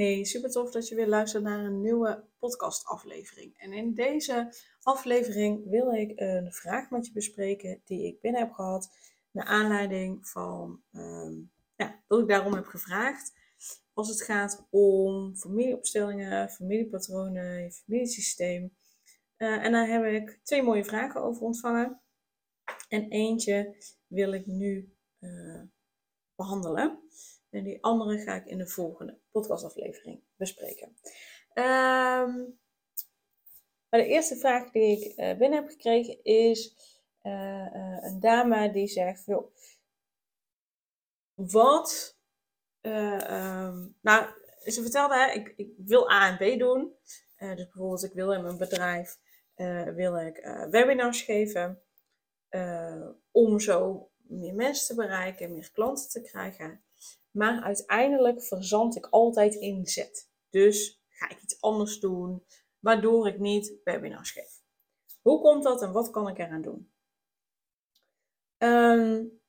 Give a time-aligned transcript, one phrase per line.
[0.00, 3.58] Hey, super tof dat je weer luistert naar een nieuwe podcastaflevering.
[3.58, 8.52] En in deze aflevering wil ik een vraag met je bespreken die ik binnen heb
[8.52, 8.90] gehad.
[9.30, 13.32] Naar aanleiding van um, ja, dat ik daarom heb gevraagd.
[13.92, 18.76] Als het gaat om familieopstellingen, familiepatronen, je familiesysteem.
[19.38, 22.00] Uh, en daar heb ik twee mooie vragen over ontvangen.
[22.88, 23.76] En eentje
[24.06, 25.62] wil ik nu uh,
[26.34, 26.98] behandelen.
[27.50, 30.96] En die andere ga ik in de volgende podcastaflevering bespreken.
[31.54, 32.58] Um,
[33.90, 36.74] maar de eerste vraag die ik uh, binnen heb gekregen is
[37.22, 37.32] uh,
[37.74, 39.54] uh, een dame die zegt: joh,
[41.34, 42.18] Wat.
[42.80, 44.26] Um, nou,
[44.64, 46.94] ze vertelde, hè, ik, ik, wil A en B doen.
[47.38, 49.18] dus bijvoorbeeld, ik wil in mijn bedrijf
[49.94, 51.82] wil ik, webinars geven.
[53.30, 56.84] om zo meer mensen te bereiken, meer klanten te krijgen.
[57.30, 60.30] Maar uiteindelijk verzand ik altijd in zet.
[60.50, 62.44] Dus ga ik iets anders doen,
[62.78, 64.60] waardoor ik niet webinars geef.
[65.22, 66.92] Hoe komt dat en wat kan ik eraan doen?
[68.58, 69.40] Um,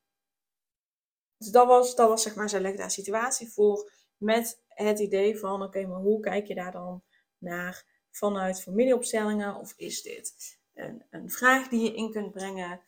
[1.38, 5.40] dus dat was, dat was zeg maar, zij legde daar situatie voor met het idee
[5.40, 7.04] van, oké, maar hoe kijk je daar dan
[7.38, 9.56] naar vanuit familieopstellingen?
[9.56, 12.82] Of is dit een, een vraag die je in kunt brengen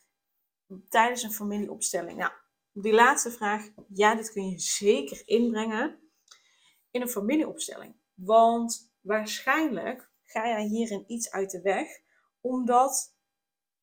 [0.90, 2.18] tijdens een familieopstelling?
[2.18, 2.32] Nou,
[2.74, 6.00] die laatste vraag, ja, dit kun je zeker inbrengen
[6.92, 7.96] in een familieopstelling.
[8.14, 11.88] Want waarschijnlijk ga jij hierin iets uit de weg,
[12.42, 13.16] omdat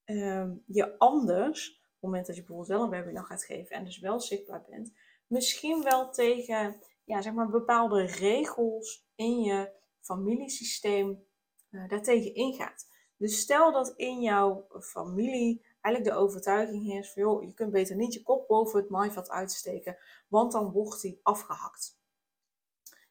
[0.05, 3.85] ehm, je anders, op het moment dat je bijvoorbeeld wel een webinar gaat geven en
[3.85, 4.93] dus wel zichtbaar bent,
[5.27, 11.25] misschien wel tegen ja, zeg maar bepaalde regels in je familiesysteem
[11.71, 12.89] uh, daartegen ingaat.
[13.17, 17.97] Dus stel dat in jouw familie eigenlijk de overtuiging is van, joh, je kunt beter
[17.97, 19.99] niet je kop boven het maaiveld uitsteken,
[20.29, 21.99] want dan wordt die afgehakt.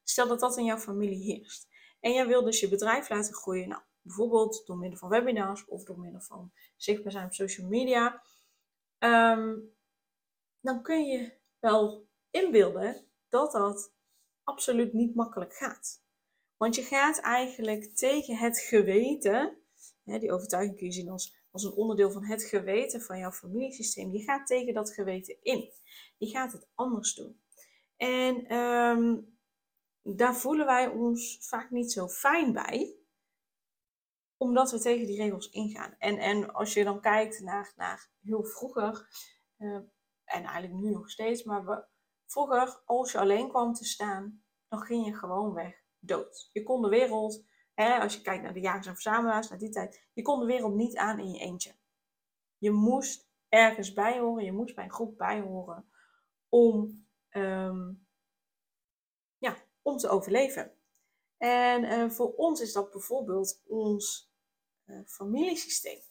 [0.04, 1.68] Stel dat dat in jouw familie heerst.
[2.00, 5.84] En jij wil dus je bedrijf laten groeien, nou, bijvoorbeeld door middel van webinars of
[5.84, 8.24] door middel van zichtbaar zijn op social media.
[9.00, 9.78] Um,
[10.62, 13.94] dan kun je wel inbeelden dat dat
[14.44, 16.04] absoluut niet makkelijk gaat.
[16.58, 19.58] Want je gaat eigenlijk tegen het geweten,
[20.04, 24.12] die overtuiging kun je zien als als een onderdeel van het geweten van jouw familiesysteem.
[24.12, 25.72] Je gaat tegen dat geweten in.
[26.18, 27.42] Je gaat het anders doen.
[27.98, 29.38] En um,
[30.02, 32.96] daar voelen wij ons vaak niet zo fijn bij,
[34.38, 35.96] omdat we tegen die regels ingaan.
[35.98, 39.08] En, en als je dan kijkt naar, naar heel vroeger,
[39.58, 39.76] uh,
[40.24, 41.88] en eigenlijk nu nog steeds, maar
[42.26, 46.50] vroeger, als je alleen kwam te staan, dan ging je gewoon weg dood.
[46.52, 47.44] Je kon de wereld
[47.88, 50.76] als je kijkt naar de jagers en verzamelaars, naar die tijd, je kon de wereld
[50.76, 51.76] niet aan in je eentje.
[52.58, 55.90] Je moest ergens bij horen, je moest bij een groep bij horen
[56.50, 57.92] om, ehm,
[59.38, 60.74] ja, om te overleven.
[61.38, 64.34] En uh, voor ons is dat bijvoorbeeld ons
[64.86, 66.02] uh, familiesysteem.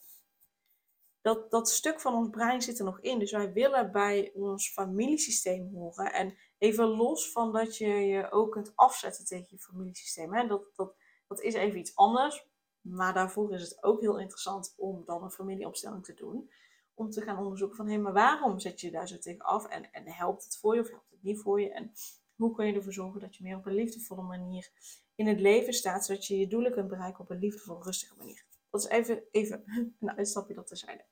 [1.21, 3.19] Dat, dat stuk van ons brein zit er nog in.
[3.19, 6.13] Dus wij willen bij ons familiesysteem horen.
[6.13, 10.33] En even los van dat je je ook kunt afzetten tegen je familiesysteem.
[10.33, 10.47] Hè?
[10.47, 10.95] Dat, dat,
[11.29, 12.47] dat is even iets anders.
[12.81, 16.51] Maar daarvoor is het ook heel interessant om dan een familieopstelling te doen.
[16.93, 19.67] Om te gaan onderzoeken van, hé, maar waarom zet je je daar zo tegen af?
[19.67, 21.71] En, en helpt het voor je of helpt het niet voor je?
[21.71, 21.91] En
[22.35, 24.69] hoe kun je ervoor zorgen dat je meer op een liefdevolle manier
[25.15, 28.45] in het leven staat, zodat je je doelen kunt bereiken op een liefdevolle, rustige manier.
[28.69, 29.63] Dat is even, even
[29.99, 31.05] een uitstapje dat terzijde.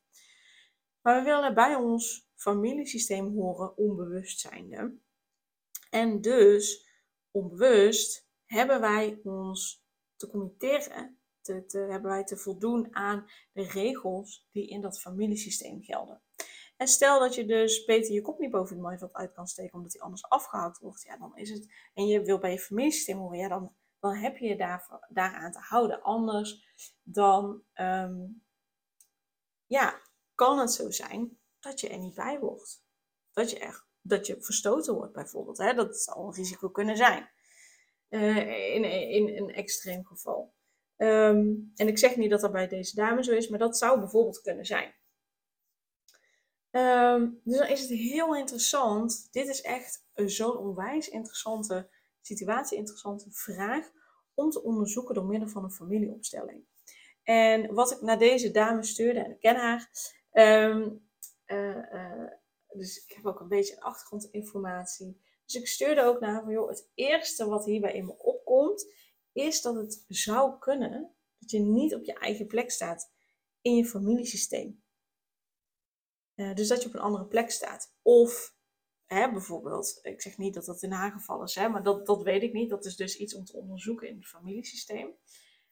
[1.02, 4.98] Maar we willen bij ons familiesysteem horen onbewust zijnde.
[5.90, 6.88] En dus
[7.32, 9.86] onbewust hebben wij ons
[10.18, 16.22] te committeren, te, hebben wij te voldoen aan de regels die in dat familiesysteem gelden.
[16.78, 19.74] En stel dat je dus beter je kop niet boven het maaiveld uit kan steken
[19.74, 23.18] omdat die anders afgehaald wordt, ja, dan is het, en je wil bij je familiesysteem
[23.18, 26.02] horen, ja, dan, dan heb je je daar, daaraan te houden.
[26.02, 26.74] Anders
[27.04, 28.44] dan, um,
[29.66, 30.02] ja,
[30.36, 32.84] kan het zo zijn dat je er niet bij wordt.
[33.32, 35.58] Dat je echt, dat je verstoten wordt bijvoorbeeld.
[35.58, 35.74] Hè?
[35.74, 37.30] Dat zou een risico kunnen zijn.
[38.10, 40.54] Uh, in, in een extreem geval.
[40.98, 44.00] Um, en ik zeg niet dat dat bij deze dame zo is, maar dat zou
[44.00, 44.94] bijvoorbeeld kunnen zijn.
[46.72, 49.28] Um, dus dan is het heel interessant.
[49.32, 51.90] Dit is echt zo'n onwijs interessante
[52.22, 53.96] situatie, interessante vraag.
[54.34, 56.66] om te onderzoeken door middel van een familieopstelling.
[57.24, 59.90] En wat ik naar deze dame stuurde, en ik ken haar,
[60.32, 60.90] ehm,
[61.46, 62.32] eh, eh,
[62.68, 65.22] dus ik heb ook een beetje achtergrondinformatie.
[65.48, 68.92] Dus ik stuurde ook naar van, joh, het eerste wat hierbij in me opkomt,
[69.32, 73.12] is dat het zou kunnen dat je niet op je eigen plek staat
[73.62, 74.84] in je familiesysteem.
[76.36, 77.96] Uh, dus dat je op een andere plek staat.
[78.02, 78.56] Of
[79.06, 82.24] hè, bijvoorbeeld, ik zeg niet dat dat in haar geval is, hè, maar dat, dat
[82.24, 82.70] weet ik niet.
[82.70, 85.08] Dat is dus iets om te onderzoeken in het familiesysteem.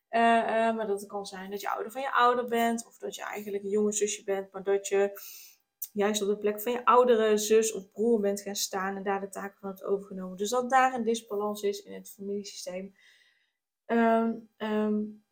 [0.10, 2.98] Uh, uh, maar dat het kan zijn dat je ouder van je ouder bent, of
[2.98, 5.20] dat je eigenlijk een jonge zusje bent, maar dat je
[5.94, 9.22] juist op de plek van je oudere zus of broer bent gaan staan en daar
[9.22, 10.38] de taken van hebt overgenomen.
[10.38, 12.96] Dus dat daar een disbalans is in het familiesysteem.
[13.86, 15.24] Um, um,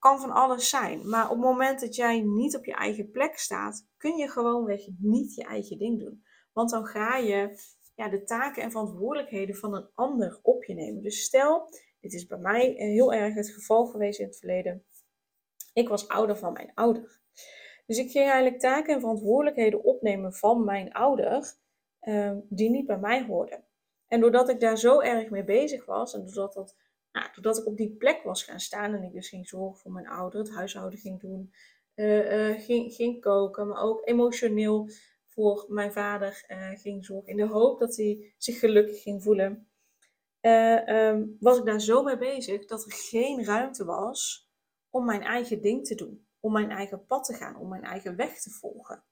[0.00, 1.08] kan van alles zijn.
[1.08, 4.80] Maar op het moment dat jij niet op je eigen plek staat, kun je gewoonweg
[4.98, 6.24] niet je eigen ding doen.
[6.52, 7.58] Want dan ga je
[7.94, 11.02] ja, de taken en verantwoordelijkheden van een ander op je nemen.
[11.02, 11.68] Dus stel,
[12.00, 14.84] dit is bij mij heel erg het geval geweest in het verleden.
[15.72, 17.19] Ik was ouder van mijn ouder.
[17.90, 21.54] Dus ik ging eigenlijk taken en verantwoordelijkheden opnemen van mijn ouder,
[22.00, 23.64] ehm, die niet bij mij hoorden.
[24.06, 26.76] En doordat ik daar zo erg mee bezig was, en doordat, dat,
[27.12, 30.08] nou, ik op die plek was gaan staan en ik dus ging zorgen voor mijn
[30.08, 31.52] ouder, het huishouden ging doen,
[31.94, 34.88] uh, ging, ging koken, maar ook emotioneel
[35.26, 39.68] voor mijn vader uh, ging zorgen, in de hoop dat hij zich gelukkig ging voelen,
[40.40, 44.50] ehm, was ik daar zo mee bezig dat er geen ruimte was
[44.90, 48.16] om mijn eigen ding te doen om mijn eigen pad te gaan, om mijn eigen
[48.16, 49.04] weg te volgen.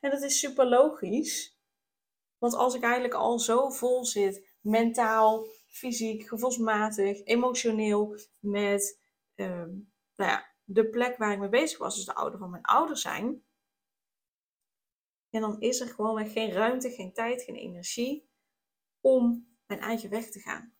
[0.00, 1.58] En dat is super logisch,
[2.38, 9.00] want als ik eigenlijk al zo vol zit, mentaal, fysiek, gevoelsmatig, emotioneel, met
[9.34, 9.70] ehm,
[10.14, 13.02] nou ja, de plek waar ik mee bezig was, dus de ouder van mijn ouders
[13.02, 13.44] zijn,
[15.30, 18.28] en dan is er gewoon geen ruimte, geen tijd, geen energie
[19.00, 20.74] om mijn eigen weg te gaan.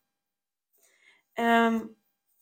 [1.33, 1.87] Ehm,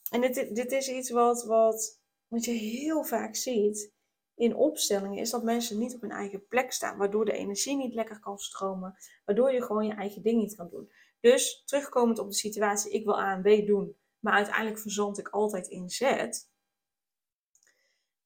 [0.09, 1.98] en dit, dit is iets wat, wat
[2.29, 3.93] wat je heel vaak ziet
[4.35, 7.93] in opstellingen is dat mensen niet op hun eigen plek staan, waardoor de energie niet
[7.93, 8.95] lekker kan stromen,
[9.25, 10.91] waardoor je gewoon je eigen ding niet kan doen.
[11.19, 15.27] Dus terugkomend op de situatie, ik wil A en B doen, maar uiteindelijk verzand ik
[15.27, 16.01] altijd in Z,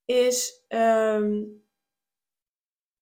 [0.06, 1.64] is um,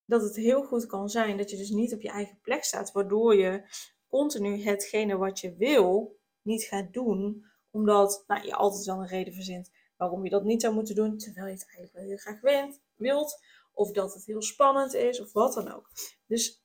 [0.05, 2.91] dat het heel goed kan zijn dat je dus niet op je eigen plek staat,
[2.91, 3.63] waardoor je
[4.07, 9.33] continu hetgene wat je wil niet gaat doen, omdat nou, je altijd wel een reden
[9.33, 9.71] verzint
[10.01, 12.81] waarom je dat niet zou moeten doen, terwijl je het eigenlijk wel heel graag wint,
[12.95, 13.43] wilt,
[13.73, 15.89] of dat het heel spannend is, of wat dan ook.
[16.27, 16.63] Dus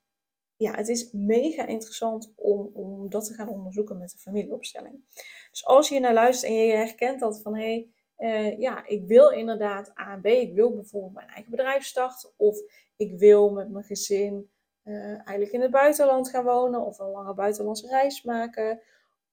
[0.56, 5.04] ja, het is mega interessant om, om dat te gaan onderzoeken met de familieopstelling.
[5.50, 9.06] Dus als je naar luistert en je herkent dat van hé, hey, uh, ja, ik
[9.06, 12.58] wil inderdaad A en B, ik wil bijvoorbeeld mijn eigen bedrijf starten, of
[12.96, 14.50] ik wil met mijn gezin
[14.84, 18.80] uh, eigenlijk in het buitenland gaan wonen, of een lange buitenlandse reis maken,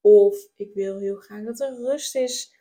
[0.02, 2.53] of ik wil heel graag dat er rust is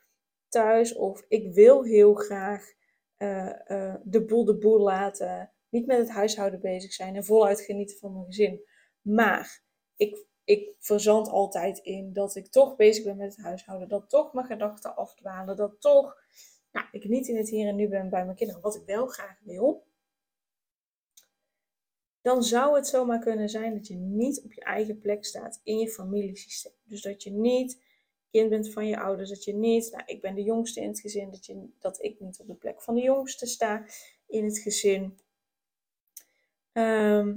[0.53, 2.73] thuis of ik wil heel graag
[3.19, 7.61] uh, uh, de boel de boel laten, niet met het huishouden bezig zijn en voluit
[7.61, 8.61] genieten van mijn gezin.
[9.01, 9.63] Maar
[9.97, 14.33] ik, ik verzand altijd in dat ik toch bezig ben met het huishouden, dat toch
[14.33, 16.17] mijn gedachten afdwalen, dat toch
[16.73, 19.07] nou, ik niet in het hier en nu ben bij mijn kinderen, wat ik wel
[19.07, 19.87] graag wil.
[22.21, 25.79] Dan zou het zomaar kunnen zijn dat je niet op je eigen plek staat in
[25.79, 26.73] je familiesysteem.
[26.85, 27.83] Dus dat je niet
[28.33, 31.01] kind bent van je ouders, dat je niet, nou, ik ben de jongste in het
[31.01, 33.85] gezin, dat, je, dat ik niet op de plek van de jongste sta
[34.27, 35.19] in het gezin.
[36.73, 37.37] Ehm,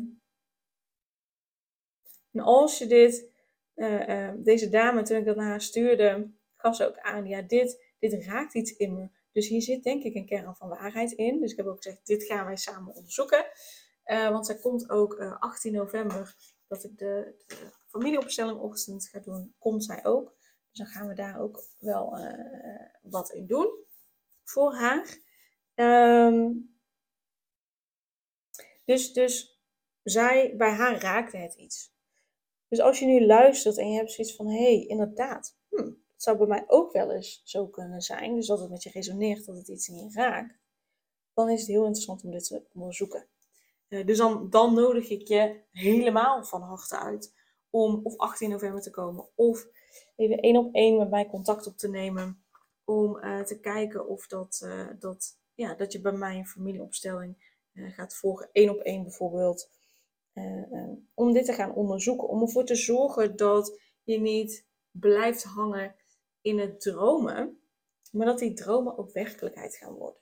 [2.31, 3.29] en als je dit,
[3.75, 7.93] uh, deze dame, toen ik dat naar haar stuurde, gaf ze ook aan, ja, dit,
[7.99, 9.09] dit raakt iets in me.
[9.31, 11.39] Dus hier zit denk ik een kern van waarheid in.
[11.39, 13.45] Dus ik heb ook gezegd, dit gaan wij samen onderzoeken.
[14.05, 16.35] Uh, want zij komt ook 18 november,
[16.67, 20.35] dat ik de, de familieopstelling ochtend ga doen, komt zij ook.
[20.75, 23.85] Dus dan gaan we daar ook wel uh, wat in doen
[24.43, 25.17] voor haar.
[25.75, 26.77] Um,
[28.85, 29.61] dus, dus
[30.03, 31.93] zij, bij haar raakte het iets.
[32.67, 36.23] Dus als je nu luistert en je hebt zoiets van, hé, hey, inderdaad, hm, het
[36.23, 38.35] zou bij mij ook wel eens zo kunnen zijn.
[38.35, 40.59] Dus dat het met je resoneert, dat het iets in je raakt.
[41.33, 43.27] Dan is het heel interessant om dit te onderzoeken.
[43.87, 47.33] Uh, dus dan, dan nodig ik je helemaal van harte uit
[47.69, 49.67] om of 18 november te komen of
[50.15, 52.43] even één op één met mij contact op te nemen.
[52.83, 57.59] Om uh, te kijken of dat, uh, dat, ja, dat je bij mij een familieopstelling
[57.73, 58.49] uh, gaat volgen.
[58.51, 59.69] één op één bijvoorbeeld.
[61.13, 62.27] om dit te gaan onderzoeken.
[62.27, 65.95] Om ervoor te zorgen dat je niet blijft hangen
[66.41, 67.59] in het dromen.
[68.11, 70.21] Maar dat die dromen ook werkelijkheid gaan worden.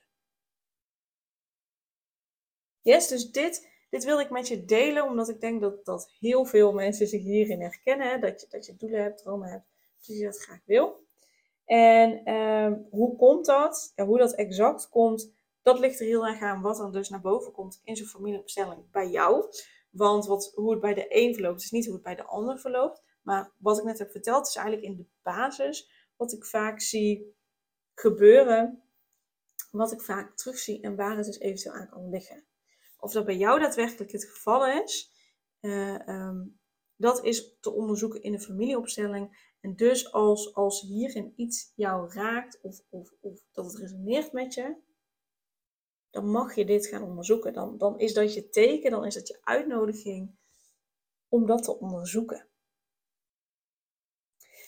[2.82, 6.44] Yes, dus dit dit wil ik met je delen, omdat ik denk dat, dat heel
[6.44, 8.08] veel mensen zich hierin herkennen.
[8.08, 8.18] Hè?
[8.18, 9.66] Dat, je, dat je doelen hebt, dromen hebt,
[10.06, 11.02] dat je dat graag wil.
[11.64, 13.92] En ehm, hoe komt dat?
[13.96, 15.32] Ja, hoe dat exact komt,
[15.62, 18.90] dat ligt er heel erg aan wat dan dus naar boven komt in zo'n familieopstelling
[18.90, 19.46] bij jou.
[19.90, 22.58] Want wat, hoe het bij de een verloopt, is niet hoe het bij de ander
[22.58, 23.02] verloopt.
[23.22, 27.36] Maar wat ik net heb verteld, is eigenlijk in de basis wat ik vaak zie
[27.94, 28.82] gebeuren.
[29.70, 32.44] Wat ik vaak terugzie en waar het dus eventueel aan kan liggen.
[32.98, 35.12] Of dat bij jou daadwerkelijk het geval is,
[35.60, 36.58] uh, um,
[36.96, 39.52] dat is te onderzoeken in een familieopstelling.
[39.64, 44.54] En dus als, als hierin iets jou raakt of, of, of dat het resoneert met
[44.54, 44.76] je,
[46.10, 47.52] dan mag je dit gaan onderzoeken.
[47.52, 50.34] Dan, dan is dat je teken, dan is dat je uitnodiging
[51.28, 52.46] om dat te onderzoeken.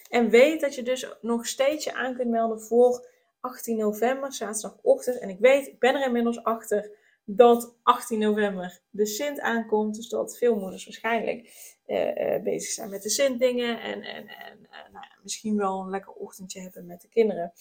[0.09, 3.09] En weet dat je dus nog steeds je aan kunt melden voor
[3.41, 5.19] 18 november, zaterdagochtend.
[5.19, 6.91] En ik weet, ik ben er inmiddels achter
[7.29, 9.95] dat 18 november de Sint aankomt.
[9.95, 11.49] Dus dat veel moeders waarschijnlijk
[11.87, 13.81] uh, uh, bezig zijn met de Sint-dingen.
[13.81, 17.53] En, en, en uh, nou ja, misschien wel een lekker ochtendje hebben met de kinderen.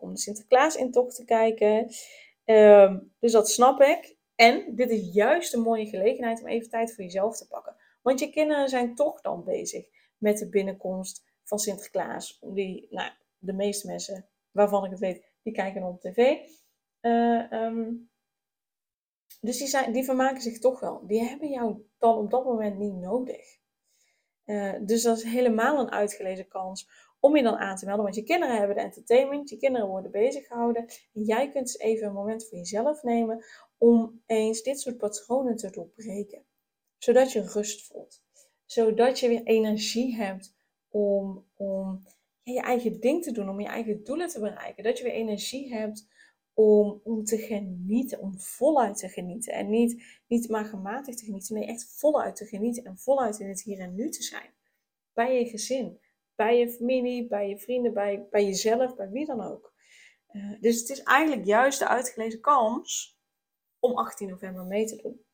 [0.00, 1.90] om de Sinterklaas-intocht te kijken.
[2.44, 4.16] Um, dus dat snap ik.
[4.34, 7.76] En dit is juist een mooie gelegenheid om even tijd voor jezelf te pakken.
[8.02, 9.86] Want je kinderen zijn toch dan bezig
[10.18, 12.38] met de binnenkomst van Sinterklaas.
[12.40, 16.36] Die, nou, de meeste mensen waarvan ik het weet, die kijken op tv.
[17.00, 18.09] Um,
[19.40, 21.06] dus die, zijn, die vermaken zich toch wel.
[21.06, 23.58] Die hebben jou dan op dat moment niet nodig.
[24.44, 26.88] Uh, dus dat is helemaal een uitgelezen kans
[27.20, 28.04] om je dan aan te melden.
[28.04, 30.86] Want je kinderen hebben de entertainment, je kinderen worden bezig gehouden.
[31.12, 33.44] En jij kunt even een moment voor jezelf nemen
[33.78, 36.44] om eens dit soort patronen te doorbreken.
[36.98, 38.22] Zodat je rust voelt.
[38.64, 40.54] Zodat je weer energie hebt
[40.88, 42.02] om, om
[42.42, 44.84] je eigen ding te doen, om je eigen doelen te bereiken.
[44.84, 46.08] Dat je weer energie hebt
[46.60, 49.52] om, om te genieten, om voluit te genieten.
[49.52, 53.48] En niet, niet maar gematigd te genieten, nee, echt voluit te genieten en voluit in
[53.48, 54.54] het hier en nu te zijn.
[55.12, 56.00] Bij je gezin,
[56.34, 59.72] bij je familie, bij je vrienden, bij, bij jezelf, bij wie dan ook.
[60.32, 63.18] Uh, dus het is eigenlijk juist de uitgelezen kans
[63.78, 65.24] om 18 november mee te doen.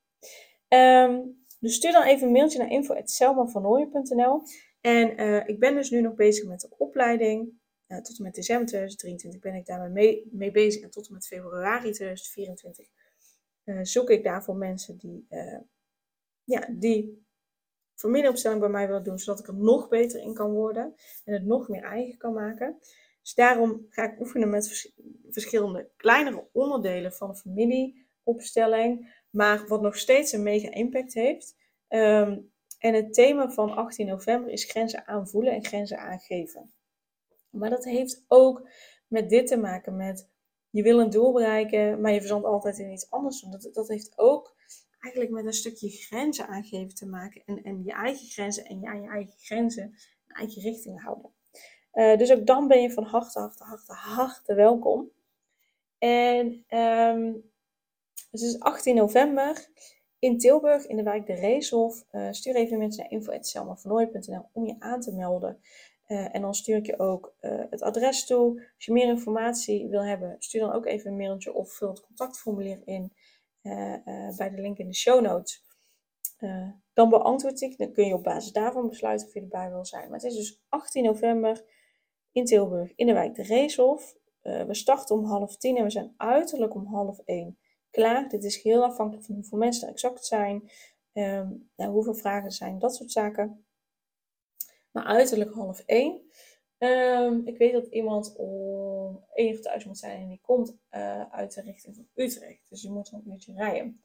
[0.69, 4.43] Um, dus stuur dan even een mailtje naar info.selmavernooien.nl
[4.81, 7.65] En uh, ik ben dus nu nog bezig met de opleiding.
[7.89, 10.83] Uh, tot en met december 2023 ben ik daarmee mee, bezig.
[10.83, 12.87] En tot en met februari 2024
[13.65, 15.27] uh, zoek ik daarvoor mensen die,
[16.45, 17.27] ja, die
[17.95, 19.19] familieopstelling bij mij willen doen.
[19.19, 20.95] Zodat ik er nog beter in kan worden.
[21.25, 22.79] En het nog meer eigen kan maken.
[23.23, 24.93] Dus daarom ga ik oefenen met vers
[25.31, 29.15] verschillende kleinere onderdelen van een familieopstelling.
[29.31, 31.57] Maar wat nog steeds een mega impact heeft.
[31.89, 36.73] Um, en het thema van 18 november is grenzen aanvoelen en grenzen aangeven.
[37.59, 38.69] Maar dat heeft ook
[39.09, 40.29] met dit te maken met
[40.71, 43.41] je wil een doel bereiken, maar je verzandt altijd in iets anders.
[43.41, 44.57] Dat, dat heeft ook
[45.01, 47.43] eigenlijk met een stukje grenzen aangeven te maken.
[47.45, 49.85] En, en je eigen grenzen en je aan je eigen grenzen
[50.27, 51.31] een eigen richting houden.
[51.93, 55.11] Uh, dus ook dan ben je van harte, harte, harte, harte welkom.
[55.99, 57.51] En um,
[58.31, 59.69] het is 18 november
[60.19, 62.05] in Tilburg in de wijk de Reeshof.
[62.13, 65.61] Uh, stuur even mensen naar info.selmavernooy.nl om je aan te melden.
[66.07, 68.61] Uh, en dan stuur ik je ook uh, het adres toe.
[68.75, 72.01] Als je meer informatie wil hebben, stuur dan ook even een mailtje of vul het
[72.01, 73.13] contactformulier in
[74.37, 75.65] bij de link in de show notes.
[76.93, 77.79] dan beantwoord ik.
[77.79, 80.05] Dan kun je op basis daarvan besluiten of je erbij wil zijn.
[80.11, 81.65] Maar het is dus 18 november
[82.33, 84.17] in Tilburg in de wijk de Reeshof.
[84.43, 87.59] we starten om half tien en we zijn uiterlijk om half één
[87.91, 88.29] klaar.
[88.29, 90.71] Dit is heel afhankelijk van hoeveel mensen er exact zijn,
[91.13, 93.66] um, nou, hoeveel vragen er zijn, dat soort zaken.
[94.97, 96.31] Maar uiterlijk half één.
[96.79, 101.31] Um, ik weet dat iemand om één uur thuis moet zijn en die komt uh,
[101.31, 102.65] uit de richting van Utrecht.
[102.69, 104.01] Dus die moet dan een uurtje rijden.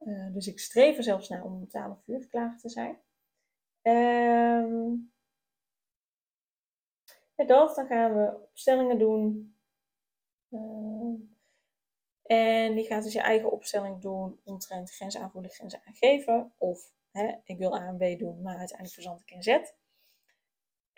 [0.00, 2.98] Uh, dus ik streef er zelfs naar om om 12 uur klaar te zijn.
[3.82, 5.12] Um,
[7.36, 9.56] dan gaan we opstellingen doen.
[10.50, 11.14] Uh,
[12.22, 16.52] en die gaat dus je eigen opstelling doen omtrent grenzen aanvoelen, grenzen aangeven.
[16.58, 19.76] Of hè, ik wil A en B doen, maar uiteindelijk verzand ik in Z.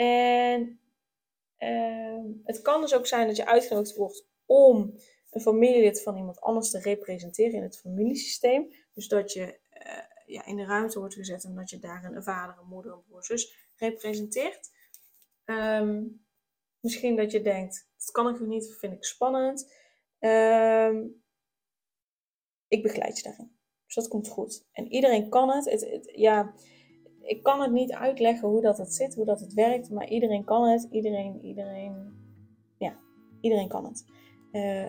[0.00, 0.80] En
[1.58, 4.94] uh, het kan dus ook zijn dat je uitgenodigd wordt om
[5.30, 8.72] een familielid van iemand anders te representeren in het familiesysteem.
[8.92, 12.22] Dus dat je uh, ja, in de ruimte wordt gezet en dat je daar een
[12.22, 14.70] vader, een moeder, een broer, zus representeert.
[15.44, 16.24] Um,
[16.80, 19.74] misschien dat je denkt, dat kan ik niet, vind ik spannend.
[20.18, 21.22] Um,
[22.68, 23.58] ik begeleid je daarin.
[23.86, 24.66] Dus dat komt goed.
[24.72, 25.64] En iedereen kan het.
[25.70, 26.54] het, ja,
[27.30, 30.44] ik kan het niet uitleggen hoe dat het zit, hoe dat het werkt, maar iedereen
[30.44, 30.88] kan het.
[30.90, 31.94] Iedereen, iedereen,
[32.78, 32.96] ja,
[33.40, 34.04] iedereen kan het.
[34.52, 34.86] Uh,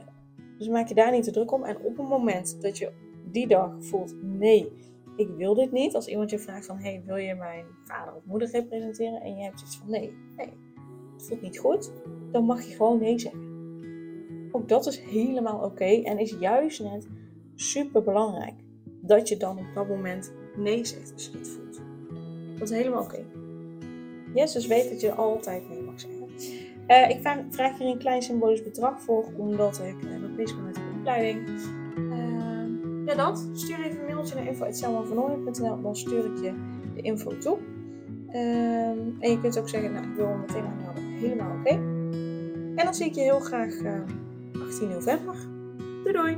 [0.58, 1.64] dus maak je daar niet te druk om.
[1.64, 2.92] En op het moment dat je
[3.32, 4.72] die dag voelt, nee,
[5.16, 5.96] ik wil dit niet.
[5.96, 9.22] Als iemand je vraagt van, hey, wil je mijn vader of moeder representeren?
[9.22, 10.54] En je hebt iets van, nee, nee,
[11.14, 11.92] het voelt niet goed.
[12.32, 13.50] dan mag je gewoon nee zeggen.
[14.52, 17.08] Ook dat is helemaal oké en is juist net
[17.56, 18.56] super belangrijk
[19.02, 21.71] dat je dan op dat moment nee zegt als je voelt.
[22.62, 23.26] Dat is helemaal oké.
[24.34, 26.28] Yes, dus weet dat je altijd nee mag zeggen.
[26.88, 30.76] Uh, ik vraag, hier een klein symbolisch bedrag voor, omdat ik uh, bezig ben met
[30.76, 31.48] de opleiding.
[31.98, 33.48] Uh, ja, dat.
[33.54, 36.54] Stuur even een mailtje naar info.selmanvernooien.nl, dan stuur ik je
[36.96, 37.58] de info toe.
[38.28, 41.04] Ehm, en je kunt ook zeggen, nou, ik wil hem meteen aanmelden.
[41.04, 41.70] Helemaal oké.
[41.70, 43.74] En dan zie ik je heel graag
[44.68, 45.36] 18 november.
[46.04, 46.38] Doei doei!